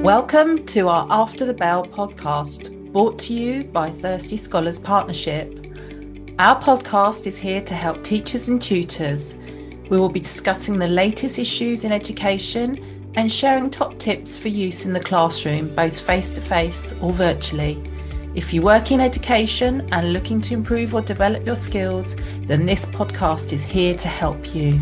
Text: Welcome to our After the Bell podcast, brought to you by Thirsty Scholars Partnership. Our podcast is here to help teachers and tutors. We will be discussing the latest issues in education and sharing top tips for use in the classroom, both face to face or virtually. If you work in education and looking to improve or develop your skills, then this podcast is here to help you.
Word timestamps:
Welcome 0.00 0.64
to 0.64 0.88
our 0.88 1.06
After 1.10 1.44
the 1.44 1.52
Bell 1.52 1.84
podcast, 1.84 2.90
brought 2.90 3.18
to 3.18 3.34
you 3.34 3.64
by 3.64 3.90
Thirsty 3.90 4.38
Scholars 4.38 4.78
Partnership. 4.78 5.54
Our 6.38 6.58
podcast 6.58 7.26
is 7.26 7.36
here 7.36 7.60
to 7.60 7.74
help 7.74 8.02
teachers 8.02 8.48
and 8.48 8.62
tutors. 8.62 9.36
We 9.90 10.00
will 10.00 10.08
be 10.08 10.20
discussing 10.20 10.78
the 10.78 10.88
latest 10.88 11.38
issues 11.38 11.84
in 11.84 11.92
education 11.92 13.12
and 13.14 13.30
sharing 13.30 13.68
top 13.68 13.98
tips 13.98 14.38
for 14.38 14.48
use 14.48 14.86
in 14.86 14.94
the 14.94 15.00
classroom, 15.00 15.68
both 15.74 16.00
face 16.00 16.30
to 16.30 16.40
face 16.40 16.94
or 17.02 17.12
virtually. 17.12 17.86
If 18.34 18.54
you 18.54 18.62
work 18.62 18.92
in 18.92 19.00
education 19.00 19.86
and 19.92 20.14
looking 20.14 20.40
to 20.40 20.54
improve 20.54 20.94
or 20.94 21.02
develop 21.02 21.44
your 21.44 21.56
skills, 21.56 22.16
then 22.46 22.64
this 22.64 22.86
podcast 22.86 23.52
is 23.52 23.62
here 23.62 23.94
to 23.98 24.08
help 24.08 24.54
you. 24.54 24.80